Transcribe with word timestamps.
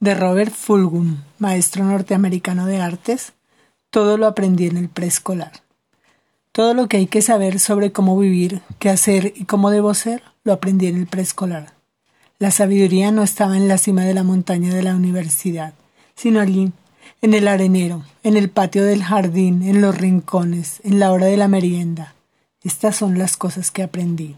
de 0.00 0.14
Robert 0.14 0.54
Fulghum, 0.54 1.22
maestro 1.40 1.82
norteamericano 1.84 2.66
de 2.66 2.80
artes, 2.80 3.32
todo 3.90 4.16
lo 4.16 4.28
aprendí 4.28 4.66
en 4.66 4.76
el 4.76 4.88
preescolar. 4.88 5.50
Todo 6.52 6.72
lo 6.72 6.88
que 6.88 6.98
hay 6.98 7.06
que 7.06 7.20
saber 7.20 7.58
sobre 7.58 7.90
cómo 7.90 8.16
vivir, 8.16 8.62
qué 8.78 8.90
hacer 8.90 9.32
y 9.34 9.44
cómo 9.44 9.70
debo 9.70 9.94
ser, 9.94 10.22
lo 10.44 10.52
aprendí 10.52 10.86
en 10.86 10.96
el 10.96 11.06
preescolar. 11.08 11.74
La 12.38 12.52
sabiduría 12.52 13.10
no 13.10 13.24
estaba 13.24 13.56
en 13.56 13.66
la 13.66 13.78
cima 13.78 14.04
de 14.04 14.14
la 14.14 14.22
montaña 14.22 14.72
de 14.72 14.84
la 14.84 14.94
universidad, 14.94 15.74
sino 16.14 16.38
allí, 16.38 16.70
en 17.20 17.34
el 17.34 17.48
arenero, 17.48 18.04
en 18.22 18.36
el 18.36 18.50
patio 18.50 18.84
del 18.84 19.02
jardín, 19.02 19.64
en 19.64 19.80
los 19.80 19.98
rincones, 19.98 20.80
en 20.84 21.00
la 21.00 21.10
hora 21.10 21.26
de 21.26 21.36
la 21.36 21.48
merienda. 21.48 22.14
Estas 22.62 22.94
son 22.94 23.18
las 23.18 23.36
cosas 23.36 23.72
que 23.72 23.82
aprendí. 23.82 24.36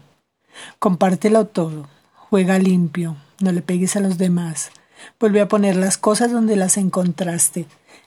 Compártelo 0.79 1.45
todo, 1.45 1.87
juega 2.15 2.57
limpio, 2.57 3.17
no 3.39 3.51
le 3.51 3.61
pegues 3.61 3.95
a 3.95 3.99
los 3.99 4.17
demás, 4.17 4.71
Vuelve 5.19 5.41
a 5.41 5.47
poner 5.47 5.75
las 5.75 5.97
cosas 5.97 6.31
donde 6.31 6.55
las 6.55 6.77
encontraste. 6.77 7.65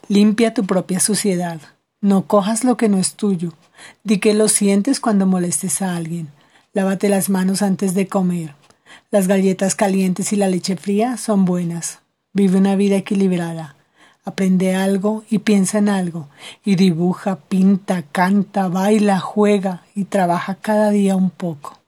Limpia 0.09 0.55
tu 0.55 0.65
propia 0.65 1.01
suciedad. 1.01 1.61
No 2.01 2.27
cojas 2.27 2.65
lo 2.65 2.77
que 2.77 2.89
no 2.89 2.99
es 2.99 3.15
tuyo. 3.15 3.53
Di 4.03 4.19
que 4.19 4.35
lo 4.35 4.49
sientes 4.49 5.01
cuando 5.01 5.27
molestes 5.27 5.83
a 5.83 5.97
alguien. 5.97 6.29
Lávate 6.73 7.09
las 7.09 7.31
manos 7.31 7.63
antes 7.63 7.95
de 7.95 8.09
comer. 8.09 8.55
Las 9.11 9.29
galletas 9.29 9.75
calientes 9.75 10.33
y 10.33 10.37
la 10.37 10.49
leche 10.49 10.77
fría 10.77 11.17
son 11.17 11.45
buenas. 11.45 12.01
Vive 12.33 12.59
una 12.59 12.77
vida 12.77 12.97
equilibrada. 12.97 13.77
Aprende 14.25 14.75
algo 14.75 15.25
y 15.31 15.39
piensa 15.39 15.79
en 15.79 15.89
algo. 15.89 16.29
Y 16.65 16.77
dibuja, 16.77 17.37
pinta, 17.37 18.03
canta, 18.03 18.69
baila, 18.69 19.21
juega 19.21 19.83
y 19.95 20.05
trabaja 20.05 20.57
cada 20.57 20.91
día 20.91 21.17
un 21.17 21.31
poco. 21.31 21.79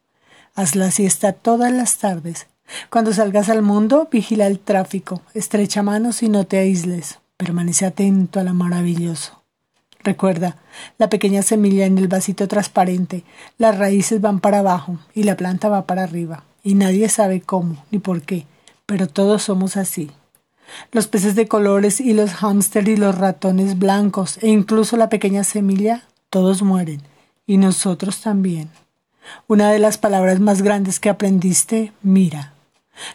Haz 0.54 0.76
la 0.76 0.90
siesta 0.90 1.32
todas 1.32 1.72
las 1.72 1.98
tardes 1.98 2.46
cuando 2.90 3.12
salgas 3.12 3.48
al 3.48 3.62
mundo, 3.62 4.08
vigila 4.10 4.46
el 4.46 4.58
tráfico, 4.58 5.22
estrecha 5.34 5.82
manos 5.82 6.22
y 6.22 6.28
no 6.28 6.46
te 6.46 6.58
aísles. 6.58 7.18
Permanece 7.36 7.84
atento 7.84 8.40
a 8.40 8.44
lo 8.44 8.54
maravilloso. 8.54 9.42
Recuerda, 10.02 10.56
la 10.98 11.10
pequeña 11.10 11.42
semilla 11.42 11.84
en 11.84 11.98
el 11.98 12.08
vasito 12.08 12.46
transparente, 12.46 13.24
las 13.58 13.76
raíces 13.76 14.20
van 14.20 14.40
para 14.40 14.60
abajo 14.60 14.98
y 15.14 15.24
la 15.24 15.36
planta 15.36 15.68
va 15.68 15.84
para 15.84 16.04
arriba, 16.04 16.44
y 16.62 16.74
nadie 16.74 17.08
sabe 17.08 17.40
cómo 17.40 17.84
ni 17.90 17.98
por 17.98 18.22
qué, 18.22 18.46
pero 18.86 19.08
todos 19.08 19.42
somos 19.42 19.76
así. 19.76 20.12
Los 20.92 21.08
peces 21.08 21.34
de 21.34 21.48
colores 21.48 22.00
y 22.00 22.12
los 22.12 22.34
hámster 22.34 22.88
y 22.88 22.96
los 22.96 23.18
ratones 23.18 23.78
blancos 23.78 24.38
e 24.42 24.48
incluso 24.48 24.96
la 24.96 25.08
pequeña 25.08 25.42
semilla, 25.42 26.04
todos 26.30 26.62
mueren, 26.62 27.02
y 27.44 27.56
nosotros 27.58 28.20
también. 28.20 28.70
Una 29.48 29.72
de 29.72 29.80
las 29.80 29.98
palabras 29.98 30.38
más 30.38 30.62
grandes 30.62 31.00
que 31.00 31.10
aprendiste, 31.10 31.92
mira. 32.00 32.55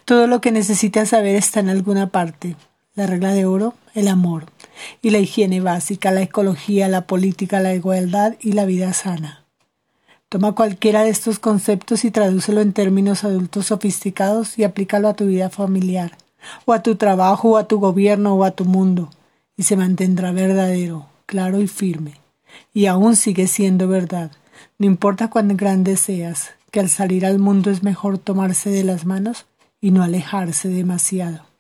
Todo 0.06 0.28
lo 0.28 0.42
que 0.42 0.52
necesitas 0.52 1.10
saber 1.10 1.36
está 1.36 1.60
en 1.60 1.70
alguna 1.70 2.08
parte. 2.08 2.56
La 2.94 3.08
regla 3.08 3.34
de 3.34 3.46
oro, 3.46 3.74
el 3.94 4.08
amor, 4.08 4.46
y 5.02 5.12
la 5.12 5.20
higiene 5.20 5.62
básica, 5.62 6.12
la 6.12 6.22
ecología, 6.22 6.88
la 6.88 7.08
política, 7.08 7.60
la 7.60 7.73
igualdad 7.73 8.36
y 8.42 8.52
la 8.52 8.66
vida 8.66 8.92
sana. 8.94 9.46
Toma 10.28 10.54
cualquiera 10.54 11.04
de 11.04 11.10
estos 11.10 11.40
conceptos 11.40 12.06
y 12.06 12.12
tradúcelo 12.12 12.62
en 12.62 12.73
términos 12.73 13.23
adultos 13.23 13.68
sofisticados 13.68 14.58
y 14.58 14.64
aplícalo 14.64 15.10
a 15.10 15.14
tu 15.14 15.26
vida 15.26 15.50
familiar, 15.50 16.18
o 16.66 16.73
a 16.73 16.84
tu 16.84 16.95
trabajo, 16.95 17.52
o 17.52 17.58
a 17.58 17.68
tu 17.68 17.80
gobierno, 17.80 18.36
o 18.36 18.44
a 18.44 18.52
tu 18.52 18.66
mundo, 18.66 19.10
y 19.58 19.64
se 19.64 19.76
mantendrá 19.76 20.32
verdadero, 20.32 21.08
claro 21.26 21.60
y 21.62 21.68
firme. 21.68 22.20
Y 22.73 22.86
aún 22.86 23.16
sigue 23.16 23.48
siendo 23.48 23.88
verdad, 23.88 24.32
no 24.78 24.86
importa 24.86 25.30
cuán 25.30 25.56
grande 25.56 25.98
seas, 25.98 26.52
que 26.72 26.80
al 26.80 26.90
salir 26.90 27.26
al 27.26 27.40
mundo 27.40 27.70
es 27.70 27.84
mejor 27.84 28.18
tomarse 28.18 28.70
de 28.70 28.84
las 28.84 29.06
manos 29.06 29.45
y 29.82 29.92
no 29.92 30.04
alejarse 30.04 30.70
demasiado. 30.70 31.51